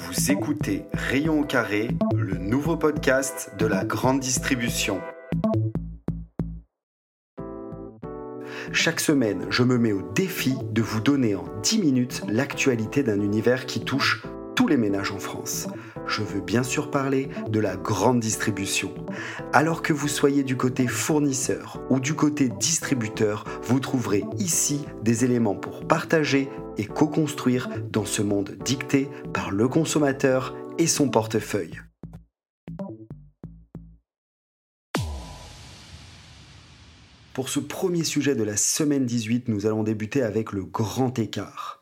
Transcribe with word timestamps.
Vous 0.00 0.30
écoutez 0.30 0.84
Rayon 0.92 1.40
au 1.40 1.44
carré, 1.44 1.88
le 2.14 2.38
nouveau 2.38 2.76
podcast 2.76 3.52
de 3.58 3.66
la 3.66 3.84
grande 3.84 4.20
distribution. 4.20 5.00
Chaque 8.72 9.00
semaine, 9.00 9.46
je 9.50 9.62
me 9.64 9.76
mets 9.76 9.92
au 9.92 10.02
défi 10.14 10.54
de 10.72 10.82
vous 10.82 11.00
donner 11.00 11.34
en 11.34 11.44
10 11.62 11.78
minutes 11.80 12.22
l'actualité 12.28 13.02
d'un 13.02 13.20
univers 13.20 13.66
qui 13.66 13.80
touche 13.80 14.22
tous 14.58 14.66
les 14.66 14.76
ménages 14.76 15.12
en 15.12 15.20
France. 15.20 15.68
Je 16.08 16.20
veux 16.20 16.40
bien 16.40 16.64
sûr 16.64 16.90
parler 16.90 17.28
de 17.48 17.60
la 17.60 17.76
grande 17.76 18.18
distribution. 18.18 18.92
Alors 19.52 19.82
que 19.82 19.92
vous 19.92 20.08
soyez 20.08 20.42
du 20.42 20.56
côté 20.56 20.88
fournisseur 20.88 21.80
ou 21.90 22.00
du 22.00 22.14
côté 22.14 22.48
distributeur, 22.48 23.44
vous 23.62 23.78
trouverez 23.78 24.24
ici 24.40 24.84
des 25.04 25.24
éléments 25.24 25.54
pour 25.54 25.86
partager 25.86 26.48
et 26.76 26.86
co-construire 26.86 27.68
dans 27.92 28.04
ce 28.04 28.20
monde 28.20 28.56
dicté 28.64 29.08
par 29.32 29.52
le 29.52 29.68
consommateur 29.68 30.56
et 30.76 30.88
son 30.88 31.08
portefeuille. 31.08 31.80
Pour 37.32 37.48
ce 37.48 37.60
premier 37.60 38.02
sujet 38.02 38.34
de 38.34 38.42
la 38.42 38.56
semaine 38.56 39.06
18, 39.06 39.46
nous 39.46 39.66
allons 39.66 39.84
débuter 39.84 40.22
avec 40.22 40.50
le 40.50 40.64
grand 40.64 41.16
écart. 41.20 41.77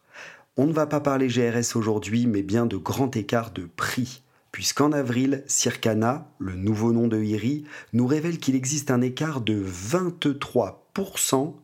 On 0.59 0.67
ne 0.67 0.73
va 0.73 0.87
pas 0.87 1.01
parler 1.01 1.29
GRS 1.29 1.77
aujourd'hui, 1.77 2.27
mais 2.27 2.41
bien 2.41 2.65
de 2.65 2.79
grand 2.79 3.15
écart 3.15 3.51
de 3.51 3.69
prix. 3.77 4.23
Puisqu'en 4.53 4.91
avril, 4.91 5.45
Circana, 5.47 6.33
le 6.39 6.55
nouveau 6.55 6.95
nom 6.95 7.09
de 7.09 7.23
IRI, 7.23 7.65
nous 7.93 8.07
révèle 8.07 8.39
qu'il 8.39 8.55
existe 8.55 8.91
un 8.91 9.03
écart 9.03 9.43
de 9.43 9.63
23% 9.63 11.57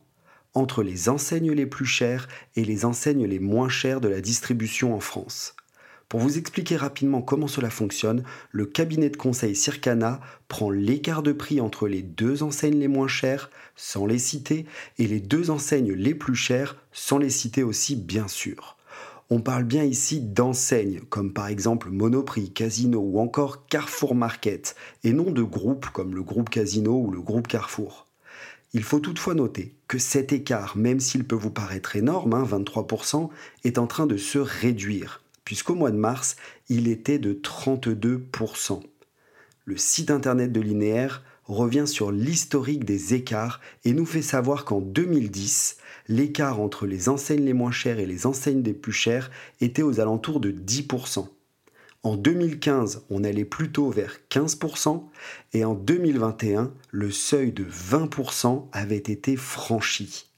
entre 0.52 0.82
les 0.82 1.08
enseignes 1.08 1.52
les 1.52 1.64
plus 1.64 1.86
chères 1.86 2.28
et 2.54 2.66
les 2.66 2.84
enseignes 2.84 3.24
les 3.24 3.38
moins 3.38 3.70
chères 3.70 4.02
de 4.02 4.08
la 4.08 4.20
distribution 4.20 4.94
en 4.94 5.00
France. 5.00 5.56
Pour 6.10 6.20
vous 6.20 6.36
expliquer 6.36 6.76
rapidement 6.76 7.22
comment 7.22 7.48
cela 7.48 7.70
fonctionne, 7.70 8.24
le 8.50 8.66
cabinet 8.66 9.08
de 9.08 9.16
conseil 9.16 9.56
Circana 9.56 10.20
prend 10.48 10.68
l'écart 10.68 11.22
de 11.22 11.32
prix 11.32 11.62
entre 11.62 11.88
les 11.88 12.02
deux 12.02 12.42
enseignes 12.42 12.78
les 12.78 12.88
moins 12.88 13.08
chères, 13.08 13.48
sans 13.74 14.04
les 14.04 14.18
citer, 14.18 14.66
et 14.98 15.06
les 15.06 15.20
deux 15.20 15.50
enseignes 15.50 15.94
les 15.94 16.14
plus 16.14 16.34
chères, 16.34 16.76
sans 16.92 17.16
les 17.16 17.30
citer 17.30 17.62
aussi 17.62 17.96
bien 17.96 18.28
sûr. 18.28 18.76
On 19.34 19.40
parle 19.40 19.64
bien 19.64 19.82
ici 19.82 20.20
d'enseignes, 20.20 21.00
comme 21.08 21.32
par 21.32 21.46
exemple 21.46 21.88
Monoprix, 21.88 22.50
Casino 22.50 23.00
ou 23.00 23.18
encore 23.18 23.64
Carrefour 23.66 24.14
Market, 24.14 24.76
et 25.04 25.14
non 25.14 25.30
de 25.30 25.40
groupes 25.42 25.86
comme 25.86 26.14
le 26.14 26.22
groupe 26.22 26.50
Casino 26.50 27.00
ou 27.00 27.10
le 27.10 27.22
groupe 27.22 27.48
Carrefour. 27.48 28.08
Il 28.74 28.82
faut 28.82 29.00
toutefois 29.00 29.32
noter 29.32 29.74
que 29.88 29.96
cet 29.96 30.34
écart, 30.34 30.76
même 30.76 31.00
s'il 31.00 31.24
peut 31.24 31.34
vous 31.34 31.50
paraître 31.50 31.96
énorme, 31.96 32.34
23%, 32.44 33.24
hein, 33.24 33.30
est 33.64 33.78
en 33.78 33.86
train 33.86 34.06
de 34.06 34.18
se 34.18 34.38
réduire, 34.38 35.22
puisqu'au 35.46 35.76
mois 35.76 35.92
de 35.92 35.96
mars, 35.96 36.36
il 36.68 36.86
était 36.86 37.18
de 37.18 37.32
32%. 37.32 38.82
Le 39.64 39.76
site 39.78 40.10
internet 40.10 40.52
de 40.52 40.60
Linéaire 40.60 41.22
revient 41.46 41.86
sur 41.86 42.12
l'historique 42.12 42.84
des 42.84 43.14
écarts 43.14 43.60
et 43.86 43.94
nous 43.94 44.04
fait 44.04 44.20
savoir 44.20 44.66
qu'en 44.66 44.82
2010, 44.82 45.78
l'écart 46.08 46.60
entre 46.60 46.86
les 46.86 47.08
enseignes 47.08 47.44
les 47.44 47.52
moins 47.52 47.70
chères 47.70 47.98
et 47.98 48.06
les 48.06 48.26
enseignes 48.26 48.62
les 48.62 48.74
plus 48.74 48.92
chères 48.92 49.30
était 49.60 49.82
aux 49.82 50.00
alentours 50.00 50.40
de 50.40 50.50
10%. 50.50 51.28
En 52.04 52.16
2015, 52.16 53.04
on 53.10 53.22
allait 53.22 53.44
plutôt 53.44 53.90
vers 53.90 54.18
15% 54.30 55.04
et 55.52 55.64
en 55.64 55.74
2021, 55.74 56.72
le 56.90 57.10
seuil 57.12 57.52
de 57.52 57.64
20% 57.64 58.66
avait 58.72 58.96
été 58.96 59.36
franchi. 59.36 60.32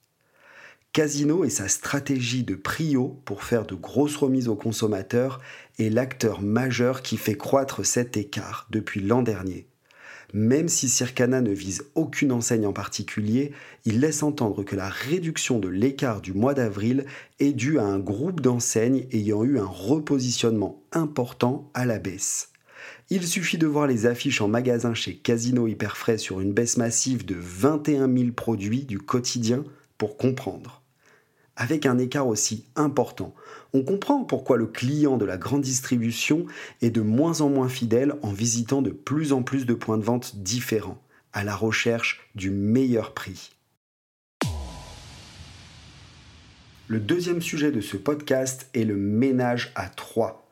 Casino 0.93 1.45
et 1.45 1.51
sa 1.51 1.67
stratégie 1.67 2.45
de 2.45 2.55
prio 2.55 3.21
pour 3.25 3.43
faire 3.43 3.67
de 3.67 3.75
grosses 3.75 4.17
remises 4.17 4.49
aux 4.49 4.57
consommateurs 4.57 5.41
est 5.79 5.89
l'acteur 5.89 6.41
majeur 6.41 7.03
qui 7.03 7.17
fait 7.17 7.37
croître 7.37 7.85
cet 7.85 8.17
écart 8.17 8.69
depuis 8.71 9.01
l'an 9.01 9.23
dernier. 9.23 9.67
Même 10.33 10.69
si 10.69 10.89
Circana 10.89 11.41
ne 11.41 11.53
vise 11.53 11.85
aucune 11.95 12.33
enseigne 12.33 12.67
en 12.67 12.73
particulier, 12.73 13.53
il 13.85 14.01
laisse 14.01 14.23
entendre 14.23 14.65
que 14.65 14.77
la 14.77 14.89
réduction 14.89 15.59
de 15.59 15.69
l'écart 15.69 16.21
du 16.21 16.33
mois 16.33 16.55
d'avril 16.55 17.05
est 17.39 17.53
due 17.53 17.79
à 17.79 17.85
un 17.85 17.99
groupe 17.99 18.41
d'enseignes 18.41 19.07
ayant 19.13 19.45
eu 19.45 19.59
un 19.59 19.67
repositionnement 19.67 20.83
important 20.93 21.71
à 21.75 21.85
la 21.85 21.99
baisse. 21.99 22.49
Il 23.11 23.27
suffit 23.27 23.59
de 23.59 23.67
voir 23.67 23.87
les 23.87 24.07
affiches 24.07 24.41
en 24.41 24.49
magasin 24.49 24.95
chez 24.95 25.17
Casino 25.17 25.67
Hyperfrais 25.67 26.19
sur 26.19 26.41
une 26.41 26.53
baisse 26.53 26.79
massive 26.79 27.25
de 27.27 27.37
21 27.39 28.13
000 28.13 28.33
produits 28.33 28.85
du 28.85 28.99
quotidien 28.99 29.65
pour 29.99 30.17
comprendre. 30.17 30.83
Avec 31.57 31.87
un 31.87 31.99
écart 31.99 32.27
aussi 32.27 32.67
important, 32.75 33.35
on 33.75 33.83
comprend 33.83 34.23
pourquoi 34.23 34.57
le 34.57 34.67
client 34.67 35.17
de 35.17 35.25
la 35.25 35.37
grande 35.37 35.63
distribution 35.63 36.47
est 36.81 36.91
de 36.91 37.01
moins 37.01 37.41
en 37.41 37.49
moins 37.49 37.69
fidèle 37.69 38.15
en 38.23 38.33
visitant 38.33 38.83
de 38.83 38.91
plus 38.91 39.33
en 39.33 39.43
plus 39.43 39.67
de 39.67 39.75
points 39.75 39.99
de 39.99 40.05
vente 40.05 40.37
différents, 40.37 41.03
à 41.33 41.43
la 41.43 41.57
recherche 41.57 42.31
du 42.37 42.51
meilleur 42.51 43.13
prix. 43.13 43.51
Le 46.87 47.01
deuxième 47.01 47.43
sujet 47.43 47.73
de 47.73 47.81
ce 47.81 47.97
podcast 47.97 48.69
est 48.75 48.85
le 48.85 48.97
ménage 48.97 49.73
à 49.75 49.89
trois. 49.89 50.47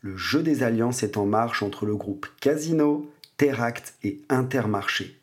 Le 0.00 0.16
jeu 0.16 0.42
des 0.42 0.62
alliances 0.62 1.02
est 1.02 1.18
en 1.18 1.26
marche 1.26 1.62
entre 1.62 1.84
le 1.84 1.96
groupe 1.96 2.26
Casino, 2.40 3.10
Teract 3.36 3.96
et 4.02 4.22
Intermarché. 4.30 5.18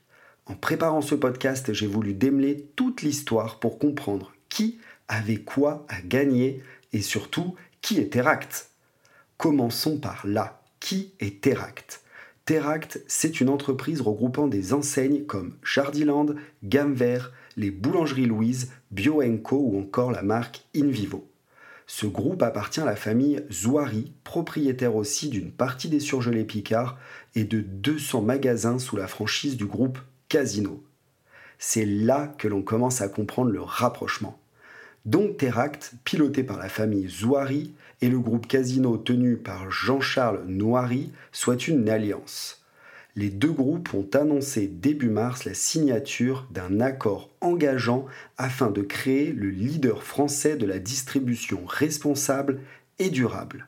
En 0.45 0.53
préparant 0.53 1.01
ce 1.01 1.15
podcast, 1.15 1.73
j'ai 1.73 1.87
voulu 1.87 2.13
démêler 2.13 2.67
toute 2.75 3.01
l'histoire 3.01 3.59
pour 3.59 3.79
comprendre 3.79 4.33
qui 4.49 4.79
avait 5.07 5.37
quoi 5.37 5.85
à 5.89 6.01
gagner 6.01 6.61
et 6.93 7.01
surtout 7.01 7.55
qui 7.81 7.99
est 7.99 8.11
Teract. 8.13 8.69
Commençons 9.37 9.97
par 9.97 10.25
là. 10.25 10.61
Qui 10.79 11.13
est 11.19 11.41
Teract 11.41 12.03
Teract, 12.45 13.01
c'est 13.07 13.41
une 13.41 13.49
entreprise 13.49 14.01
regroupant 14.01 14.47
des 14.47 14.73
enseignes 14.73 15.25
comme 15.25 15.55
Jardiland, 15.63 16.27
Gamme 16.63 16.93
Vert, 16.93 17.31
les 17.57 17.69
boulangeries 17.69 18.25
Louise, 18.25 18.71
BioEnco 18.91 19.57
ou 19.57 19.79
encore 19.79 20.11
la 20.11 20.23
marque 20.23 20.63
Invivo. 20.75 21.29
Ce 21.85 22.05
groupe 22.05 22.41
appartient 22.41 22.79
à 22.79 22.85
la 22.85 22.95
famille 22.95 23.43
Zouari, 23.51 24.13
propriétaire 24.23 24.95
aussi 24.95 25.29
d'une 25.29 25.51
partie 25.51 25.89
des 25.89 25.99
surgelés 25.99 26.43
Picard 26.43 26.97
et 27.35 27.43
de 27.43 27.61
200 27.61 28.21
magasins 28.21 28.79
sous 28.79 28.95
la 28.95 29.07
franchise 29.07 29.57
du 29.57 29.65
groupe 29.65 29.99
Casino. 30.27 30.83
C'est 31.57 31.85
là 31.85 32.33
que 32.37 32.47
l'on 32.47 32.61
commence 32.61 33.01
à 33.01 33.09
comprendre 33.09 33.51
le 33.51 33.61
rapprochement. 33.61 34.39
Donc 35.05 35.37
Teract, 35.37 35.93
piloté 36.03 36.43
par 36.43 36.57
la 36.57 36.69
famille 36.69 37.09
Zouari, 37.09 37.73
et 38.01 38.09
le 38.09 38.19
groupe 38.19 38.47
Casino 38.47 38.97
tenu 38.97 39.37
par 39.37 39.71
Jean-Charles 39.71 40.43
Noiry, 40.47 41.11
soit 41.31 41.67
une 41.67 41.89
alliance. 41.89 42.63
Les 43.15 43.29
deux 43.29 43.51
groupes 43.51 43.93
ont 43.93 44.07
annoncé 44.13 44.67
début 44.67 45.09
mars 45.09 45.43
la 45.43 45.53
signature 45.53 46.47
d'un 46.51 46.79
accord 46.79 47.29
engageant 47.41 48.05
afin 48.37 48.71
de 48.71 48.81
créer 48.81 49.33
le 49.33 49.49
leader 49.49 50.03
français 50.03 50.55
de 50.55 50.65
la 50.65 50.79
distribution 50.79 51.61
responsable 51.65 52.59
et 52.99 53.09
durable. 53.09 53.67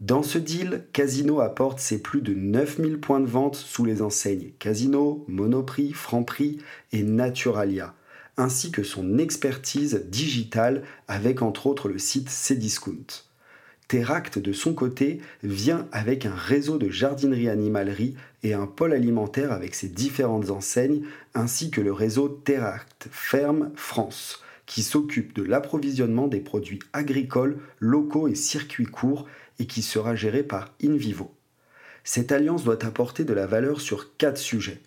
Dans 0.00 0.22
ce 0.22 0.38
deal, 0.38 0.84
Casino 0.92 1.40
apporte 1.40 1.78
ses 1.80 2.00
plus 2.00 2.22
de 2.22 2.34
9000 2.34 2.98
points 2.98 3.20
de 3.20 3.26
vente 3.26 3.56
sous 3.56 3.84
les 3.84 4.02
enseignes 4.02 4.52
Casino, 4.58 5.24
Monoprix, 5.28 5.92
Franprix 5.92 6.58
et 6.92 7.02
Naturalia, 7.02 7.94
ainsi 8.42 8.72
que 8.72 8.82
son 8.82 9.18
expertise 9.18 10.04
digitale 10.08 10.82
avec 11.06 11.42
entre 11.42 11.66
autres 11.68 11.88
le 11.88 11.98
site 11.98 12.28
Cdiscount. 12.28 13.06
Teract, 13.86 14.38
de 14.38 14.52
son 14.52 14.74
côté, 14.74 15.20
vient 15.42 15.86
avec 15.92 16.26
un 16.26 16.34
réseau 16.34 16.78
de 16.78 16.88
jardinerie-animalerie 16.88 18.16
et 18.42 18.54
un 18.54 18.66
pôle 18.66 18.94
alimentaire 18.94 19.52
avec 19.52 19.74
ses 19.74 19.88
différentes 19.88 20.50
enseignes, 20.50 21.04
ainsi 21.34 21.70
que 21.70 21.80
le 21.80 21.92
réseau 21.92 22.28
Teract 22.28 23.08
Ferme 23.10 23.70
France, 23.76 24.42
qui 24.66 24.82
s'occupe 24.82 25.34
de 25.34 25.42
l'approvisionnement 25.42 26.26
des 26.26 26.40
produits 26.40 26.80
agricoles, 26.92 27.58
locaux 27.78 28.28
et 28.28 28.34
circuits 28.34 28.86
courts 28.86 29.26
et 29.58 29.66
qui 29.66 29.82
sera 29.82 30.16
géré 30.16 30.42
par 30.42 30.74
InVivo. 30.82 31.32
Cette 32.02 32.32
alliance 32.32 32.64
doit 32.64 32.84
apporter 32.84 33.24
de 33.24 33.34
la 33.34 33.46
valeur 33.46 33.80
sur 33.80 34.16
quatre 34.16 34.38
sujets 34.38 34.80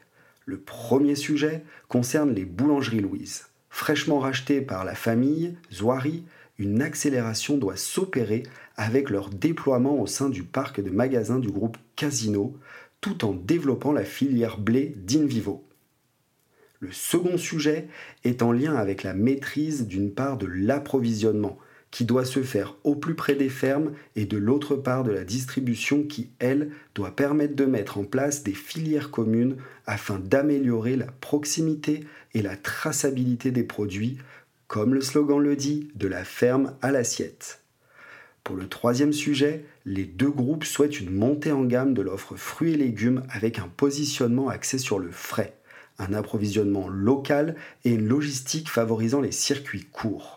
le 0.46 0.60
premier 0.60 1.16
sujet 1.16 1.64
concerne 1.88 2.34
les 2.34 2.46
boulangeries 2.46 3.00
Louise. 3.00 3.48
Fraîchement 3.70 4.20
rachetées 4.20 4.62
par 4.62 4.86
la 4.86 4.96
famille 4.96 5.56
Zoari, 5.74 6.24
une 6.58 6.82
accélération 6.82 7.58
doit 7.58 7.76
s'opérer 7.76 8.44
avec 8.78 9.10
leur 9.10 9.30
déploiement 9.30 10.00
au 10.00 10.08
sein 10.08 10.30
du 10.30 10.44
parc 10.44 10.80
de 10.80 10.90
magasins 10.90 11.40
du 11.40 11.50
groupe 11.50 11.78
Casino, 11.96 12.58
tout 13.02 13.26
en 13.26 13.34
développant 13.34 13.92
la 13.92 14.06
filière 14.06 14.58
blé 14.58 14.96
d'Invivo. 14.98 15.64
Le 16.80 16.92
second 16.92 17.38
sujet 17.38 17.88
est 18.24 18.42
en 18.42 18.52
lien 18.52 18.76
avec 18.76 19.04
la 19.04 19.14
maîtrise 19.14 19.88
d'une 19.88 20.14
part 20.14 20.38
de 20.38 20.46
l'approvisionnement, 20.46 21.58
qui 21.96 22.04
doit 22.04 22.26
se 22.26 22.44
faire 22.44 22.76
au 22.84 22.94
plus 22.94 23.16
près 23.16 23.36
des 23.36 23.48
fermes 23.48 23.94
et 24.18 24.26
de 24.26 24.36
l'autre 24.36 24.76
part 24.76 25.06
de 25.06 25.14
la 25.14 25.24
distribution 25.24 26.04
qui, 26.04 26.30
elle, 26.40 26.72
doit 26.94 27.16
permettre 27.16 27.56
de 27.56 27.64
mettre 27.64 27.98
en 27.98 28.04
place 28.04 28.44
des 28.44 28.52
filières 28.54 29.12
communes 29.12 29.56
afin 29.88 30.20
d'améliorer 30.20 30.98
la 30.98 31.06
proximité 31.06 32.04
et 32.34 32.42
la 32.42 32.58
traçabilité 32.58 33.52
des 33.52 33.64
produits, 33.64 34.18
comme 34.68 34.94
le 34.94 35.00
slogan 35.00 35.40
le 35.40 35.56
dit, 35.56 35.88
de 35.96 36.10
la 36.10 36.26
ferme 36.26 36.76
à 36.82 36.92
l'assiette. 36.92 37.62
Pour 38.44 38.58
le 38.58 38.68
troisième 38.68 39.14
sujet, 39.14 39.64
les 39.86 40.04
deux 40.04 40.32
groupes 40.32 40.66
souhaitent 40.66 41.00
une 41.00 41.16
montée 41.16 41.54
en 41.54 41.64
gamme 41.64 41.94
de 41.94 42.02
l'offre 42.02 42.36
fruits 42.36 42.74
et 42.74 42.78
légumes 42.78 43.24
avec 43.30 43.58
un 43.58 43.70
positionnement 43.70 44.50
axé 44.50 44.80
sur 44.80 45.00
le 45.00 45.12
frais, 45.12 45.56
un 45.98 46.12
approvisionnement 46.12 46.90
local 46.90 47.56
et 47.86 47.92
une 47.92 48.10
logistique 48.10 48.70
favorisant 48.70 49.22
les 49.22 49.32
circuits 49.32 49.88
courts. 49.94 50.35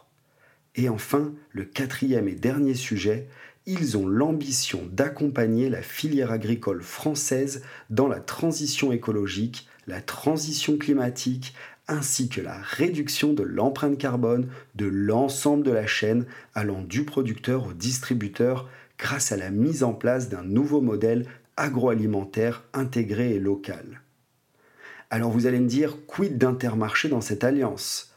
Et 0.75 0.89
enfin, 0.89 1.33
le 1.51 1.65
quatrième 1.65 2.29
et 2.29 2.35
dernier 2.35 2.75
sujet, 2.75 3.29
ils 3.67 3.97
ont 3.99 4.07
l'ambition 4.07 4.89
d'accompagner 4.93 5.69
la 5.69 5.83
filière 5.83 6.33
agricole 6.33 6.83
française 6.83 7.63
dans 7.91 8.09
la 8.09 8.21
transition 8.21 8.93
écologique, 8.93 9.69
la 9.87 10.01
transition 10.01 10.79
climatique, 10.79 11.55
ainsi 11.89 12.29
que 12.29 12.41
la 12.41 12.59
réduction 12.59 13.33
de 13.33 13.43
l'empreinte 13.43 13.99
carbone 13.99 14.49
de 14.75 14.87
l'ensemble 14.87 15.65
de 15.65 15.71
la 15.71 15.87
chaîne 15.87 16.27
allant 16.55 16.83
du 16.83 17.05
producteur 17.05 17.67
au 17.67 17.73
distributeur 17.73 18.69
grâce 18.99 19.33
à 19.33 19.37
la 19.37 19.51
mise 19.51 19.83
en 19.83 19.95
place 19.95 20.29
d'un 20.29 20.45
nouveau 20.45 20.81
modèle 20.81 21.27
agroalimentaire 21.57 22.65
intégré 22.73 23.35
et 23.35 23.41
local. 23.41 24.03
Alors 25.11 25.31
vous 25.31 25.47
allez 25.47 25.61
me 25.61 25.69
dire, 25.69 25.97
quid 26.07 26.37
d'Intermarché 26.37 27.09
dans 27.09 27.23
cette 27.23 27.45
alliance? 27.45 28.08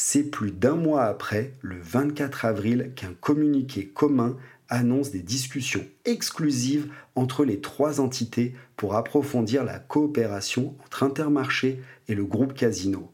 C'est 0.00 0.30
plus 0.30 0.52
d'un 0.52 0.76
mois 0.76 1.06
après, 1.06 1.54
le 1.60 1.76
24 1.82 2.44
avril, 2.44 2.92
qu'un 2.94 3.14
communiqué 3.14 3.88
commun 3.88 4.36
annonce 4.68 5.10
des 5.10 5.22
discussions 5.22 5.84
exclusives 6.04 6.86
entre 7.16 7.44
les 7.44 7.60
trois 7.60 8.00
entités 8.00 8.54
pour 8.76 8.94
approfondir 8.94 9.64
la 9.64 9.80
coopération 9.80 10.76
entre 10.86 11.02
Intermarché 11.02 11.82
et 12.06 12.14
le 12.14 12.24
groupe 12.24 12.54
Casino. 12.54 13.10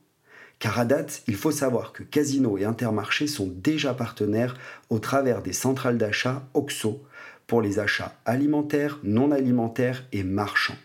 Car 0.58 0.78
à 0.78 0.84
date, 0.84 1.22
il 1.26 1.36
faut 1.36 1.52
savoir 1.52 1.94
que 1.94 2.02
Casino 2.02 2.58
et 2.58 2.66
Intermarché 2.66 3.28
sont 3.28 3.50
déjà 3.50 3.94
partenaires 3.94 4.54
au 4.90 4.98
travers 4.98 5.40
des 5.40 5.54
centrales 5.54 5.96
d'achat 5.96 6.46
OXO 6.52 7.02
pour 7.46 7.62
les 7.62 7.78
achats 7.78 8.14
alimentaires, 8.26 9.00
non 9.02 9.30
alimentaires 9.30 10.04
et 10.12 10.22
marchands. 10.22 10.76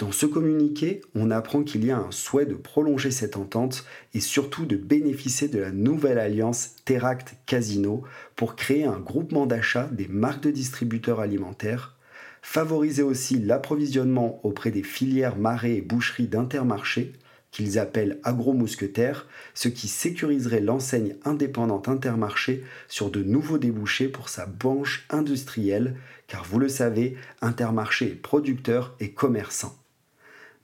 Dans 0.00 0.12
ce 0.12 0.24
communiqué, 0.24 1.02
on 1.14 1.30
apprend 1.30 1.62
qu'il 1.62 1.84
y 1.84 1.90
a 1.90 1.98
un 1.98 2.10
souhait 2.10 2.46
de 2.46 2.54
prolonger 2.54 3.10
cette 3.10 3.36
entente 3.36 3.84
et 4.14 4.20
surtout 4.20 4.64
de 4.64 4.76
bénéficier 4.76 5.46
de 5.46 5.58
la 5.58 5.72
nouvelle 5.72 6.18
alliance 6.18 6.76
Teract 6.86 7.34
Casino 7.44 8.02
pour 8.34 8.56
créer 8.56 8.84
un 8.84 8.98
groupement 8.98 9.44
d'achat 9.44 9.90
des 9.92 10.08
marques 10.08 10.42
de 10.44 10.52
distributeurs 10.52 11.20
alimentaires, 11.20 11.98
favoriser 12.40 13.02
aussi 13.02 13.40
l'approvisionnement 13.40 14.40
auprès 14.42 14.70
des 14.70 14.82
filières 14.82 15.36
marais 15.36 15.74
et 15.74 15.82
boucheries 15.82 16.28
d'Intermarché, 16.28 17.12
qu'ils 17.50 17.78
appellent 17.78 18.20
agro-mousquetaires, 18.24 19.26
ce 19.52 19.68
qui 19.68 19.86
sécuriserait 19.86 20.60
l'enseigne 20.60 21.16
indépendante 21.26 21.88
Intermarché 21.88 22.64
sur 22.88 23.10
de 23.10 23.22
nouveaux 23.22 23.58
débouchés 23.58 24.08
pour 24.08 24.30
sa 24.30 24.46
branche 24.46 25.04
industrielle, 25.10 25.96
car 26.26 26.42
vous 26.46 26.58
le 26.58 26.70
savez, 26.70 27.18
Intermarché 27.42 28.06
est 28.06 28.14
producteur 28.14 28.96
et 28.98 29.12
commerçant. 29.12 29.79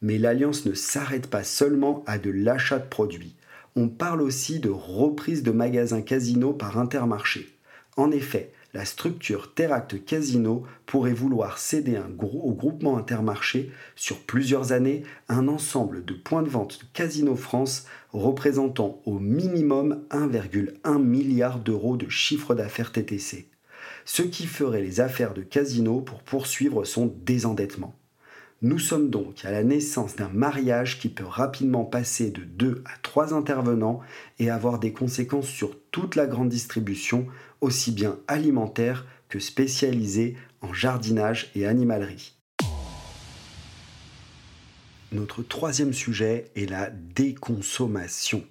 Mais 0.06 0.18
l'alliance 0.18 0.66
ne 0.66 0.72
s'arrête 0.72 1.26
pas 1.26 1.42
seulement 1.42 2.04
à 2.06 2.18
de 2.18 2.30
l'achat 2.30 2.78
de 2.78 2.86
produits. 2.86 3.34
On 3.74 3.88
parle 3.88 4.22
aussi 4.22 4.60
de 4.60 4.68
reprise 4.68 5.42
de 5.42 5.50
magasins 5.50 6.00
casino 6.00 6.52
par 6.52 6.78
Intermarché. 6.78 7.58
En 7.96 8.12
effet, 8.12 8.52
la 8.72 8.84
structure 8.84 9.52
Teract 9.52 10.04
Casino 10.04 10.62
pourrait 10.86 11.12
vouloir 11.12 11.58
céder 11.58 11.98
au 12.20 12.52
groupement 12.52 12.98
Intermarché 12.98 13.72
sur 13.96 14.20
plusieurs 14.20 14.70
années 14.70 15.02
un 15.28 15.48
ensemble 15.48 16.04
de 16.04 16.14
points 16.14 16.44
de 16.44 16.50
vente 16.50 16.88
Casino 16.92 17.34
France 17.34 17.86
représentant 18.12 19.02
au 19.06 19.18
minimum 19.18 20.04
1,1 20.10 21.02
milliard 21.02 21.58
d'euros 21.58 21.96
de 21.96 22.08
chiffre 22.08 22.54
d'affaires 22.54 22.92
TTC, 22.92 23.48
ce 24.04 24.22
qui 24.22 24.46
ferait 24.46 24.82
les 24.82 25.00
affaires 25.00 25.34
de 25.34 25.42
Casino 25.42 26.00
pour 26.00 26.22
poursuivre 26.22 26.84
son 26.84 27.12
désendettement. 27.24 27.98
Nous 28.62 28.78
sommes 28.78 29.10
donc 29.10 29.44
à 29.44 29.50
la 29.50 29.62
naissance 29.62 30.16
d'un 30.16 30.30
mariage 30.30 30.98
qui 30.98 31.10
peut 31.10 31.26
rapidement 31.26 31.84
passer 31.84 32.30
de 32.30 32.40
2 32.42 32.82
à 32.86 32.96
3 33.02 33.34
intervenants 33.34 34.00
et 34.38 34.48
avoir 34.48 34.78
des 34.78 34.94
conséquences 34.94 35.48
sur 35.48 35.78
toute 35.90 36.16
la 36.16 36.26
grande 36.26 36.48
distribution, 36.48 37.26
aussi 37.60 37.92
bien 37.92 38.18
alimentaire 38.28 39.04
que 39.28 39.40
spécialisée 39.40 40.38
en 40.62 40.72
jardinage 40.72 41.50
et 41.54 41.66
animalerie. 41.66 42.32
Notre 45.12 45.42
troisième 45.42 45.92
sujet 45.92 46.50
est 46.56 46.70
la 46.70 46.88
déconsommation. 46.88 48.42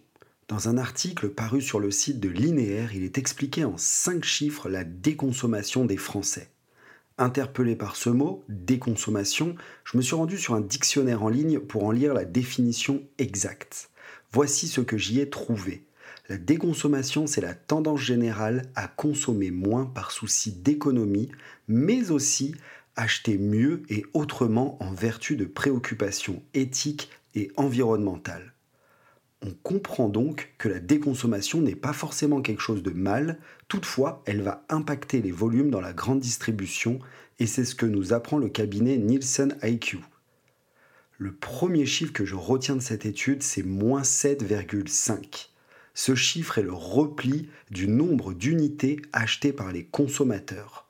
Dans 0.47 0.69
un 0.69 0.77
article 0.77 1.29
paru 1.29 1.61
sur 1.61 1.79
le 1.79 1.89
site 1.89 2.19
de 2.19 2.29
Linéaire, 2.29 2.93
il 2.93 3.03
est 3.03 3.17
expliqué 3.17 3.65
en 3.65 3.77
5 3.77 4.23
chiffres 4.23 4.69
la 4.69 4.83
déconsommation 4.83 5.83
des 5.83 5.97
Français. 5.97 6.49
Interpellé 7.17 7.77
par 7.77 7.95
ce 7.95 8.09
mot, 8.09 8.43
déconsommation, 8.49 9.55
je 9.85 9.95
me 9.95 10.01
suis 10.01 10.15
rendu 10.15 10.37
sur 10.37 10.53
un 10.53 10.59
dictionnaire 10.59 11.23
en 11.23 11.29
ligne 11.29 11.59
pour 11.59 11.85
en 11.85 11.91
lire 11.91 12.13
la 12.13 12.25
définition 12.25 13.03
exacte. 13.17 13.89
Voici 14.33 14.67
ce 14.67 14.81
que 14.81 14.97
j'y 14.97 15.21
ai 15.21 15.29
trouvé. 15.29 15.85
La 16.27 16.37
déconsommation, 16.37 17.25
c'est 17.25 17.39
la 17.39 17.53
tendance 17.53 18.01
générale 18.01 18.63
à 18.75 18.89
consommer 18.89 19.49
moins 19.49 19.85
par 19.85 20.11
souci 20.11 20.51
d'économie, 20.51 21.31
mais 21.69 22.11
aussi 22.11 22.53
acheter 22.97 23.37
mieux 23.37 23.83
et 23.89 24.03
autrement 24.13 24.81
en 24.83 24.91
vertu 24.91 25.37
de 25.37 25.45
préoccupations 25.45 26.43
éthiques 26.53 27.09
et 27.33 27.49
environnementales. 27.55 28.54
On 29.41 29.51
comprend 29.63 30.09
donc 30.09 30.53
que 30.57 30.69
la 30.69 30.79
déconsommation 30.79 31.61
n'est 31.61 31.75
pas 31.75 31.93
forcément 31.93 32.41
quelque 32.41 32.61
chose 32.61 32.83
de 32.83 32.91
mal, 32.91 33.39
toutefois 33.67 34.23
elle 34.25 34.41
va 34.41 34.65
impacter 34.69 35.21
les 35.21 35.31
volumes 35.31 35.69
dans 35.69 35.81
la 35.81 35.93
grande 35.93 36.19
distribution 36.19 36.99
et 37.39 37.47
c'est 37.47 37.65
ce 37.65 37.75
que 37.75 37.85
nous 37.85 38.13
apprend 38.13 38.37
le 38.37 38.49
cabinet 38.49 38.97
Nielsen 38.97 39.57
IQ. 39.61 39.99
Le 41.17 41.33
premier 41.33 41.85
chiffre 41.85 42.11
que 42.11 42.25
je 42.25 42.35
retiens 42.35 42.75
de 42.75 42.81
cette 42.81 43.05
étude, 43.05 43.43
c'est 43.43 43.63
moins 43.63 44.01
7,5. 44.01 45.49
Ce 45.93 46.13
chiffre 46.13 46.57
est 46.57 46.63
le 46.63 46.73
repli 46.73 47.49
du 47.71 47.87
nombre 47.87 48.33
d'unités 48.33 49.01
achetées 49.13 49.53
par 49.53 49.71
les 49.71 49.85
consommateurs. 49.85 50.89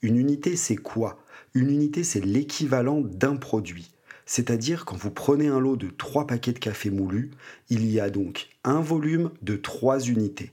Une 0.00 0.16
unité, 0.16 0.54
c'est 0.54 0.76
quoi? 0.76 1.20
Une 1.54 1.70
unité, 1.70 2.04
c'est 2.04 2.24
l'équivalent 2.24 3.00
d'un 3.00 3.36
produit. 3.36 3.93
C'est-à-dire 4.26 4.84
quand 4.84 4.96
vous 4.96 5.10
prenez 5.10 5.48
un 5.48 5.60
lot 5.60 5.76
de 5.76 5.88
3 5.88 6.26
paquets 6.26 6.52
de 6.52 6.58
café 6.58 6.90
moulu, 6.90 7.30
il 7.68 7.90
y 7.90 8.00
a 8.00 8.10
donc 8.10 8.48
un 8.64 8.80
volume 8.80 9.30
de 9.42 9.56
3 9.56 10.00
unités. 10.00 10.50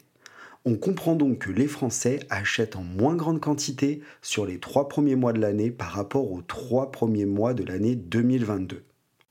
On 0.64 0.76
comprend 0.76 1.16
donc 1.16 1.40
que 1.40 1.52
les 1.52 1.68
Français 1.68 2.20
achètent 2.30 2.76
en 2.76 2.84
moins 2.84 3.16
grande 3.16 3.40
quantité 3.40 4.02
sur 4.22 4.46
les 4.46 4.60
3 4.60 4.90
premiers 4.90 5.16
mois 5.16 5.34
de 5.34 5.40
l'année 5.40 5.72
par 5.72 5.92
rapport 5.92 6.32
aux 6.32 6.42
3 6.42 6.92
premiers 6.92 7.26
mois 7.26 7.54
de 7.54 7.64
l'année 7.64 7.96
2022. 7.96 8.84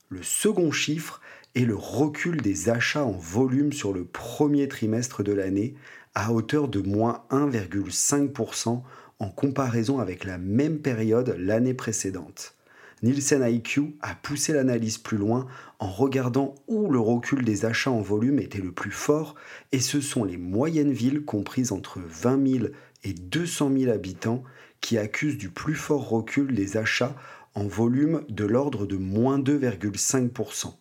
Le 0.09 0.23
second 0.23 0.73
chiffre 0.73 1.21
est 1.55 1.65
le 1.65 1.77
recul 1.77 2.41
des 2.41 2.69
achats 2.69 3.05
en 3.05 3.13
volume 3.13 3.73
sur 3.73 3.93
le 3.93 4.05
premier 4.05 4.67
trimestre 4.67 5.23
de 5.23 5.33
l'année 5.33 5.75
à 6.15 6.33
hauteur 6.33 6.67
de 6.67 6.81
moins 6.81 7.25
1,5% 7.31 8.83
en 9.21 9.29
comparaison 9.29 10.01
avec 10.01 10.25
la 10.25 10.39
même 10.39 10.81
période 10.81 11.37
l'année 11.39 11.75
précédente. 11.75 12.57
Nielsen 13.03 13.43
IQ 13.43 13.97
a 14.03 14.15
poussé 14.15 14.53
l'analyse 14.53 14.99
plus 14.99 15.17
loin 15.17 15.47
en 15.79 15.91
regardant 15.91 16.55
où 16.69 16.91
le 16.91 17.01
recul 17.01 17.45
des 17.45 17.65
achats 17.65 17.91
en 17.91 18.03
volume 18.03 18.39
était 18.39 18.61
le 18.61 18.73
plus 18.73 18.91
fort, 18.91 19.35
et 19.73 19.81
ce 19.81 20.01
sont 20.01 20.25
les 20.25 20.37
moyennes 20.37 20.93
villes 20.93 21.25
comprises 21.25 21.73
entre 21.73 22.01
20 22.01 22.47
000 22.59 22.65
et 23.05 23.15
200 23.15 23.71
000 23.79 23.93
habitants 23.93 24.45
qui 24.83 24.99
accusent 24.99 25.39
du 25.39 25.49
plus 25.49 25.75
fort 25.75 26.09
recul 26.09 26.55
des 26.55 26.77
achats 26.77 27.17
en 27.55 27.67
volume 27.67 28.23
de 28.29 28.45
l'ordre 28.45 28.87
de 28.87 28.97
moins 28.97 29.39
2,5%. 29.39 30.75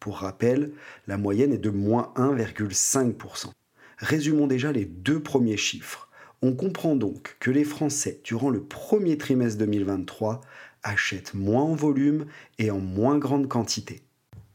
Pour 0.00 0.18
rappel, 0.18 0.72
la 1.06 1.18
moyenne 1.18 1.52
est 1.52 1.58
de 1.58 1.70
moins 1.70 2.12
1,5%. 2.16 3.50
Résumons 3.98 4.46
déjà 4.46 4.72
les 4.72 4.84
deux 4.84 5.20
premiers 5.20 5.56
chiffres. 5.56 6.08
On 6.40 6.54
comprend 6.54 6.94
donc 6.94 7.36
que 7.40 7.50
les 7.50 7.64
Français, 7.64 8.20
durant 8.22 8.50
le 8.50 8.62
premier 8.62 9.18
trimestre 9.18 9.58
2023, 9.58 10.40
achètent 10.82 11.34
moins 11.34 11.62
en 11.62 11.74
volume 11.74 12.26
et 12.58 12.70
en 12.70 12.78
moins 12.78 13.18
grande 13.18 13.48
quantité. 13.48 14.02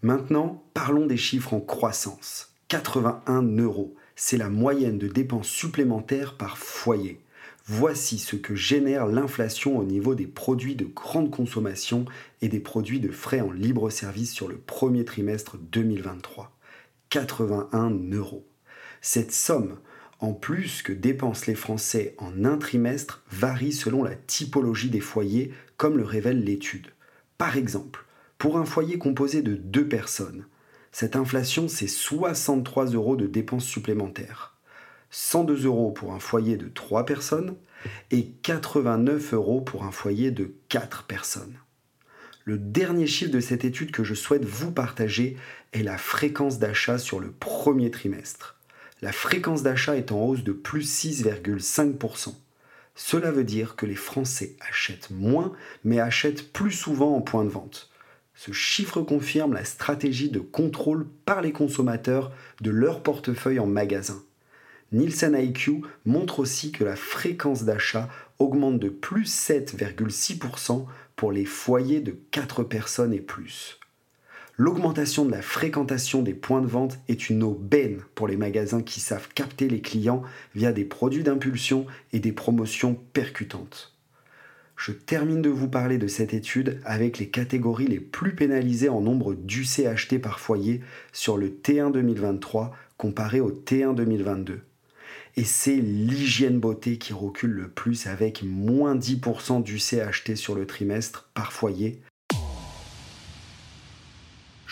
Maintenant, 0.02 0.64
parlons 0.74 1.06
des 1.06 1.18
chiffres 1.18 1.54
en 1.54 1.62
croissance. 1.62 2.54
81 2.68 3.44
euros, 3.58 3.96
c'est 4.16 4.38
la 4.38 4.50
moyenne 4.50 4.98
de 4.98 5.08
dépenses 5.08 5.48
supplémentaires 5.48 6.36
par 6.36 6.58
foyer. 6.58 7.20
Voici 7.66 8.20
ce 8.20 8.36
que 8.36 8.56
génère 8.56 9.08
l'inflation 9.08 9.78
au 9.78 9.86
niveau 9.86 10.16
des 10.16 10.28
produits 10.28 10.76
de 10.76 10.86
grande 10.86 11.32
consommation 11.32 12.04
et 12.42 12.50
des 12.50 12.60
produits 12.60 13.00
de 13.00 13.12
frais 13.12 13.40
en 13.40 13.52
libre 13.52 13.90
service 13.90 14.34
sur 14.34 14.50
le 14.50 14.58
premier 14.58 15.06
trimestre 15.06 15.58
2023. 15.58 16.52
81 17.10 17.92
euros. 18.12 18.46
Cette 19.02 19.32
somme 19.32 19.78
en 20.24 20.32
plus 20.32 20.84
que 20.84 20.94
dépensent 20.94 21.48
les 21.48 21.56
Français 21.56 22.16
en 22.18 22.46
un 22.46 22.58
trimestre, 22.58 23.24
varie 23.30 23.74
selon 23.74 24.04
la 24.04 24.16
typologie 24.16 24.90
des 24.90 25.02
foyers, 25.02 25.52
comme 25.76 25.98
le 25.98 26.06
révèle 26.06 26.46
l'étude. 26.46 26.94
Par 27.38 27.58
exemple, 27.58 28.06
pour 28.38 28.58
un 28.58 28.64
foyer 28.64 28.98
composé 28.98 29.42
de 29.42 29.56
deux 29.56 29.86
personnes, 29.86 30.46
cette 30.94 31.18
inflation, 31.18 31.68
c'est 31.68 31.90
63 31.90 32.92
euros 32.92 33.18
de 33.18 33.28
dépenses 33.28 33.66
supplémentaires. 33.66 34.56
102 35.10 35.66
euros 35.66 35.92
pour 35.92 36.14
un 36.14 36.20
foyer 36.20 36.56
de 36.56 36.70
trois 36.70 37.06
personnes, 37.06 37.58
et 38.10 38.28
89 38.44 39.34
euros 39.34 39.60
pour 39.60 39.84
un 39.84 39.92
foyer 39.92 40.32
de 40.32 40.54
4 40.70 41.04
personnes. 41.04 41.58
Le 42.46 42.58
dernier 42.58 43.08
chiffre 43.08 43.32
de 43.32 43.42
cette 43.42 43.66
étude 43.66 43.92
que 43.92 44.06
je 44.06 44.14
souhaite 44.14 44.46
vous 44.46 44.72
partager 44.72 45.36
est 45.74 45.84
la 45.84 45.98
fréquence 45.98 46.60
d'achat 46.60 46.98
sur 46.98 47.20
le 47.20 47.30
premier 47.30 47.92
trimestre. 47.92 48.56
La 49.04 49.12
fréquence 49.12 49.64
d'achat 49.64 49.98
est 49.98 50.14
en 50.14 50.22
hausse 50.24 50.46
de 50.46 50.54
plus 50.54 50.90
6,5%. 50.90 52.36
Cela 52.96 53.32
veut 53.32 53.44
dire 53.44 53.76
que 53.76 53.86
les 53.86 53.98
Français 53.98 54.56
achètent 54.62 55.10
moins 55.12 55.52
mais 55.84 56.00
achètent 56.00 56.54
plus 56.54 56.72
souvent 56.72 57.14
en 57.14 57.20
point 57.20 57.44
de 57.44 57.50
vente. 57.50 57.92
Ce 58.34 58.54
chiffre 58.54 59.02
confirme 59.02 59.52
la 59.52 59.66
stratégie 59.66 60.30
de 60.30 60.40
contrôle 60.40 61.06
par 61.26 61.42
les 61.42 61.52
consommateurs 61.52 62.32
de 62.62 62.72
leur 62.72 63.04
portefeuille 63.04 63.60
en 63.60 63.68
magasin. 63.68 64.24
Nielsen 64.94 65.36
IQ 65.38 65.82
montre 66.06 66.40
aussi 66.40 66.72
que 66.72 66.86
la 66.86 66.96
fréquence 66.96 67.66
d'achat 67.66 68.08
augmente 68.40 68.80
de 68.80 68.88
plus 68.88 69.30
7,6% 69.30 70.86
pour 71.18 71.34
les 71.34 71.44
foyers 71.44 72.00
de 72.00 72.18
4 72.32 72.64
personnes 72.64 73.14
et 73.14 73.20
plus. 73.20 73.82
L'augmentation 74.56 75.26
de 75.26 75.32
la 75.32 75.42
fréquentation 75.42 76.22
des 76.22 76.36
points 76.36 76.62
de 76.62 76.68
vente 76.68 77.00
est 77.08 77.30
une 77.30 77.42
aubaine 77.42 78.02
pour 78.14 78.28
les 78.28 78.38
magasins 78.38 78.84
qui 78.84 79.00
savent 79.00 79.30
capter 79.34 79.68
les 79.68 79.82
clients 79.82 80.22
via 80.54 80.72
des 80.72 80.86
produits 80.86 81.24
d'impulsion 81.24 81.88
et 82.12 82.20
des 82.20 82.32
promotions 82.32 82.94
percutantes. 83.14 83.96
Je 84.76 84.92
termine 84.92 85.42
de 85.42 85.50
vous 85.50 85.70
parler 85.70 85.98
de 85.98 86.06
cette 86.06 86.36
étude 86.36 86.80
avec 86.86 87.18
les 87.18 87.30
catégories 87.30 87.88
les 87.88 88.00
plus 88.00 88.36
pénalisées 88.36 88.90
en 88.90 89.02
nombre 89.02 89.34
d'UC 89.34 89.88
achetés 89.88 90.20
par 90.20 90.40
foyer 90.40 90.82
sur 91.14 91.38
le 91.38 91.50
T1 91.50 91.92
2023 91.92 92.76
comparé 92.98 93.40
au 93.40 93.52
T1 93.52 93.96
2022. 93.96 94.62
Et 95.36 95.44
c'est 95.46 95.78
l'hygiène 95.78 96.60
beauté 96.60 97.00
qui 97.00 97.14
recule 97.14 97.52
le 97.52 97.70
plus 97.70 98.06
avec 98.06 98.44
moins 98.44 98.96
10% 98.96 99.64
d'UC 99.64 100.00
achetés 100.00 100.36
sur 100.36 100.54
le 100.54 100.68
trimestre 100.68 101.28
par 101.34 101.54
foyer. 101.54 102.02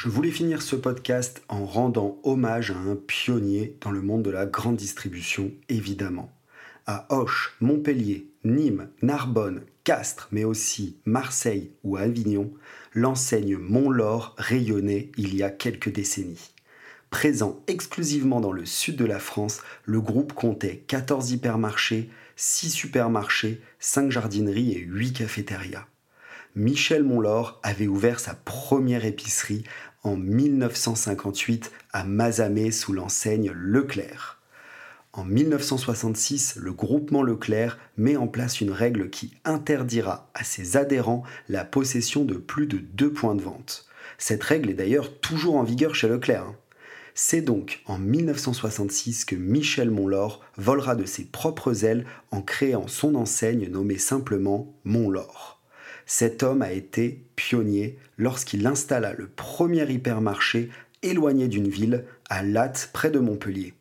Je 0.03 0.09
voulais 0.09 0.31
finir 0.31 0.63
ce 0.63 0.75
podcast 0.75 1.43
en 1.47 1.63
rendant 1.63 2.17
hommage 2.23 2.71
à 2.71 2.75
un 2.75 2.95
pionnier 2.95 3.77
dans 3.81 3.91
le 3.91 4.01
monde 4.01 4.23
de 4.23 4.31
la 4.31 4.47
grande 4.47 4.75
distribution, 4.75 5.51
évidemment. 5.69 6.33
À 6.87 7.05
Auch, 7.13 7.51
Montpellier, 7.59 8.27
Nîmes, 8.43 8.89
Narbonne, 9.03 9.61
Castres, 9.83 10.27
mais 10.31 10.43
aussi 10.43 10.97
Marseille 11.05 11.69
ou 11.83 11.97
Avignon, 11.97 12.51
l'enseigne 12.95 13.57
Montlore 13.57 14.33
rayonnait 14.39 15.11
il 15.17 15.35
y 15.35 15.43
a 15.43 15.51
quelques 15.51 15.93
décennies. 15.93 16.49
Présent 17.11 17.61
exclusivement 17.67 18.41
dans 18.41 18.53
le 18.53 18.65
sud 18.65 18.95
de 18.95 19.05
la 19.05 19.19
France, 19.19 19.61
le 19.85 20.01
groupe 20.01 20.33
comptait 20.33 20.77
14 20.87 21.29
hypermarchés, 21.29 22.09
6 22.37 22.71
supermarchés, 22.71 23.61
5 23.77 24.09
jardineries 24.09 24.71
et 24.71 24.79
8 24.79 25.13
cafétérias. 25.13 25.85
Michel 26.55 27.03
Montlore 27.03 27.61
avait 27.63 27.87
ouvert 27.87 28.19
sa 28.19 28.33
première 28.33 29.05
épicerie 29.05 29.63
en 30.03 30.15
1958 30.15 31.71
à 31.93 32.03
Mazamet 32.03 32.71
sous 32.71 32.93
l'enseigne 32.93 33.51
Leclerc. 33.53 34.39
En 35.13 35.25
1966, 35.25 36.55
le 36.55 36.71
groupement 36.71 37.21
Leclerc 37.21 37.77
met 37.97 38.15
en 38.15 38.27
place 38.27 38.61
une 38.61 38.71
règle 38.71 39.09
qui 39.09 39.33
interdira 39.43 40.29
à 40.33 40.43
ses 40.43 40.77
adhérents 40.77 41.23
la 41.49 41.65
possession 41.65 42.23
de 42.23 42.35
plus 42.35 42.65
de 42.65 42.77
deux 42.77 43.11
points 43.11 43.35
de 43.35 43.41
vente. 43.41 43.87
Cette 44.17 44.43
règle 44.43 44.69
est 44.69 44.75
d'ailleurs 44.75 45.19
toujours 45.19 45.55
en 45.55 45.63
vigueur 45.63 45.95
chez 45.95 46.07
Leclerc. 46.07 46.43
Hein. 46.43 46.55
C'est 47.13 47.41
donc 47.41 47.81
en 47.87 47.97
1966 47.97 49.25
que 49.25 49.35
Michel 49.35 49.91
Montlore 49.91 50.41
volera 50.57 50.95
de 50.95 51.05
ses 51.05 51.25
propres 51.25 51.83
ailes 51.83 52.05
en 52.31 52.41
créant 52.41 52.87
son 52.87 53.15
enseigne 53.15 53.67
nommée 53.67 53.97
simplement 53.97 54.73
Montlore. 54.85 55.60
Cet 56.05 56.43
homme 56.43 56.61
a 56.61 56.71
été 56.71 57.23
pionnier 57.35 57.97
lorsqu'il 58.17 58.65
installa 58.67 59.13
le 59.13 59.27
premier 59.27 59.89
hypermarché 59.91 60.69
éloigné 61.03 61.47
d'une 61.47 61.69
ville, 61.69 62.05
à 62.29 62.43
Latte, 62.43 62.89
près 62.93 63.09
de 63.09 63.19
Montpellier. 63.19 63.73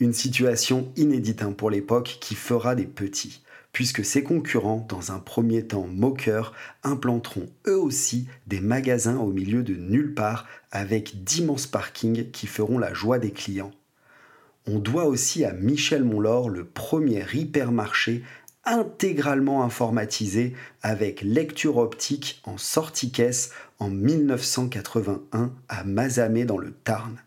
Une 0.00 0.12
situation 0.12 0.92
inédite 0.96 1.42
hein, 1.42 1.52
pour 1.52 1.70
l'époque 1.70 2.18
qui 2.20 2.34
fera 2.34 2.74
des 2.74 2.86
petits 2.86 3.42
puisque 3.76 4.06
ses 4.06 4.22
concurrents, 4.22 4.86
dans 4.88 5.12
un 5.12 5.18
premier 5.18 5.66
temps 5.66 5.86
moqueurs, 5.86 6.54
implanteront 6.82 7.46
eux 7.66 7.76
aussi 7.76 8.26
des 8.46 8.60
magasins 8.60 9.18
au 9.18 9.26
milieu 9.26 9.62
de 9.62 9.74
nulle 9.74 10.14
part 10.14 10.46
avec 10.70 11.24
d'immenses 11.24 11.66
parkings 11.66 12.30
qui 12.30 12.46
feront 12.46 12.78
la 12.78 12.94
joie 12.94 13.18
des 13.18 13.32
clients. 13.32 13.72
On 14.66 14.78
doit 14.78 15.04
aussi 15.04 15.44
à 15.44 15.52
Michel 15.52 16.04
Montlore 16.04 16.48
le 16.48 16.64
premier 16.64 17.22
hypermarché 17.34 18.22
intégralement 18.66 19.62
informatisé 19.62 20.54
avec 20.82 21.22
lecture 21.22 21.78
optique 21.78 22.42
en 22.44 22.58
sortie-caisse 22.58 23.50
en 23.78 23.88
1981 23.88 25.52
à 25.68 25.84
Mazamet 25.84 26.44
dans 26.44 26.58
le 26.58 26.72
Tarn. 26.72 27.22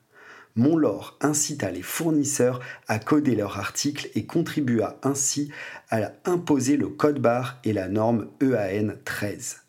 Montlore 0.56 1.18
incita 1.22 1.72
les 1.72 1.82
fournisseurs 1.82 2.60
à 2.88 3.00
coder 3.00 3.36
leurs 3.36 3.58
articles 3.58 4.10
et 4.16 4.26
contribua 4.26 5.00
ainsi 5.04 5.50
à 5.90 6.12
imposer 6.26 6.76
le 6.76 6.90
code 6.90 7.20
barre 7.20 7.60
et 7.64 7.72
la 7.72 7.88
norme 7.88 8.28
EAN 8.42 8.90
13. 9.06 9.62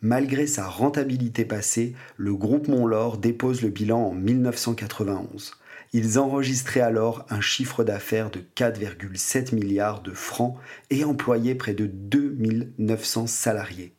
Malgré 0.00 0.46
sa 0.46 0.66
rentabilité 0.66 1.44
passée, 1.44 1.94
le 2.16 2.34
groupe 2.34 2.68
Montlore 2.68 3.18
dépose 3.18 3.62
le 3.62 3.68
bilan 3.68 4.00
en 4.00 4.14
1991. 4.14 5.52
Ils 5.92 6.18
enregistraient 6.18 6.80
alors 6.80 7.26
un 7.28 7.40
chiffre 7.40 7.84
d'affaires 7.84 8.30
de 8.30 8.40
4,7 8.56 9.54
milliards 9.54 10.02
de 10.02 10.12
francs 10.12 10.56
et 10.90 11.04
employaient 11.04 11.54
près 11.54 11.74
de 11.74 11.86
2900 11.86 13.26
salariés 13.26 13.94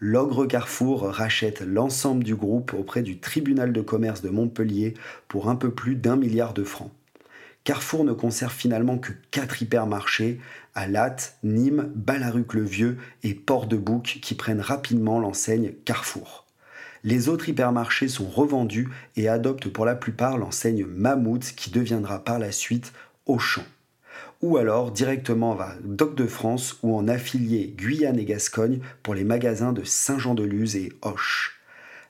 l'ogre 0.00 0.46
Carrefour 0.46 1.02
rachète 1.08 1.60
l'ensemble 1.62 2.24
du 2.24 2.34
groupe 2.34 2.74
auprès 2.74 3.02
du 3.02 3.18
tribunal 3.18 3.72
de 3.72 3.80
commerce 3.80 4.22
de 4.22 4.28
Montpellier 4.28 4.94
pour 5.28 5.48
un 5.48 5.56
peu 5.56 5.70
plus 5.70 5.96
d'un 5.96 6.16
milliard 6.16 6.54
de 6.54 6.64
francs. 6.64 6.92
Carrefour 7.64 8.04
ne 8.04 8.12
conserve 8.12 8.54
finalement 8.54 8.98
que 8.98 9.12
quatre 9.30 9.60
hypermarchés 9.60 10.40
à 10.74 10.86
Latte, 10.86 11.38
Nîmes, 11.42 11.90
Ballaruc-le-Vieux 11.96 12.98
et 13.24 13.34
Port-de-Bouc 13.34 14.18
qui 14.22 14.34
prennent 14.34 14.60
rapidement 14.60 15.18
l'enseigne 15.18 15.72
Carrefour. 15.84 16.45
Les 17.06 17.30
autres 17.30 17.48
hypermarchés 17.48 18.08
sont 18.08 18.28
revendus 18.28 18.90
et 19.16 19.28
adoptent 19.28 19.68
pour 19.68 19.86
la 19.86 19.94
plupart 19.94 20.36
l'enseigne 20.36 20.84
Mammouth 20.84 21.54
qui 21.56 21.70
deviendra 21.70 22.22
par 22.22 22.38
la 22.38 22.52
suite 22.52 22.92
Auchan 23.24 23.62
ou 24.42 24.56
alors 24.56 24.90
directement 24.90 25.54
vers 25.54 25.76
Doc 25.82 26.14
de 26.14 26.26
France 26.26 26.78
ou 26.82 26.96
en 26.96 27.08
affilié 27.08 27.72
Guyane 27.76 28.18
et 28.18 28.24
Gascogne 28.24 28.80
pour 29.02 29.14
les 29.14 29.24
magasins 29.24 29.72
de 29.72 29.84
Saint-Jean-de-Luz 29.84 30.76
et 30.76 30.92
Hoche. 31.02 31.60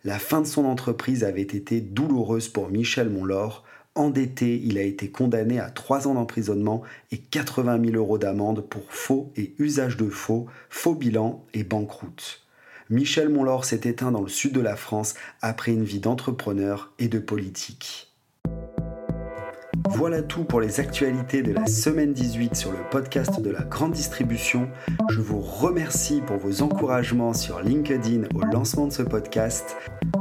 La 0.04 0.18
fin 0.18 0.40
de 0.40 0.46
son 0.46 0.64
entreprise 0.64 1.24
avait 1.24 1.42
été 1.42 1.80
douloureuse 1.80 2.48
pour 2.48 2.68
Michel 2.68 3.10
Montlore. 3.10 3.64
Endetté, 3.94 4.60
il 4.64 4.78
a 4.78 4.82
été 4.82 5.10
condamné 5.10 5.58
à 5.58 5.70
3 5.70 6.08
ans 6.08 6.14
d'emprisonnement 6.14 6.82
et 7.12 7.18
80 7.18 7.84
000 7.84 7.96
euros 7.96 8.18
d'amende 8.18 8.62
pour 8.68 8.90
faux 8.90 9.32
et 9.36 9.54
usage 9.58 9.96
de 9.96 10.08
faux, 10.08 10.46
faux 10.68 10.94
bilan 10.94 11.44
et 11.54 11.64
banqueroute. 11.64 12.45
Michel 12.88 13.28
Montlore 13.28 13.64
s'est 13.64 13.80
éteint 13.84 14.12
dans 14.12 14.22
le 14.22 14.28
sud 14.28 14.52
de 14.52 14.60
la 14.60 14.76
France 14.76 15.14
après 15.42 15.72
une 15.72 15.82
vie 15.82 15.98
d'entrepreneur 15.98 16.92
et 17.00 17.08
de 17.08 17.18
politique. 17.18 18.12
Voilà 19.90 20.22
tout 20.22 20.44
pour 20.44 20.60
les 20.60 20.78
actualités 20.78 21.42
de 21.42 21.52
la 21.52 21.66
semaine 21.66 22.12
18 22.12 22.54
sur 22.54 22.70
le 22.70 22.78
podcast 22.90 23.40
de 23.40 23.50
la 23.50 23.62
grande 23.62 23.92
distribution. 23.92 24.68
Je 25.10 25.20
vous 25.20 25.40
remercie 25.40 26.20
pour 26.20 26.36
vos 26.36 26.62
encouragements 26.62 27.34
sur 27.34 27.60
LinkedIn 27.60 28.24
au 28.34 28.40
lancement 28.52 28.86
de 28.86 28.92
ce 28.92 29.02
podcast. 29.02 29.76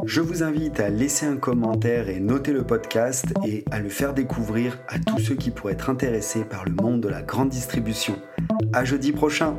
Je 0.06 0.22
vous 0.22 0.42
invite 0.42 0.80
à 0.80 0.90
laisser 0.90 1.26
un 1.26 1.38
commentaire 1.38 2.10
et 2.10 2.20
noter 2.20 2.52
le 2.52 2.64
podcast 2.64 3.26
et 3.46 3.64
à 3.70 3.80
le 3.80 3.90
faire 3.90 4.14
découvrir 4.14 4.80
à 4.88 4.98
tous 4.98 5.20
ceux 5.20 5.36
qui 5.36 5.52
pourraient 5.52 5.74
être 5.74 5.90
intéressés 5.90 6.46
par 6.46 6.66
le 6.66 6.74
monde 6.74 7.02
de 7.02 7.10
la 7.10 7.22
grande 7.22 7.50
distribution. 7.50 8.16
À 8.74 8.86
jeudi 8.86 9.12
prochain! 9.12 9.56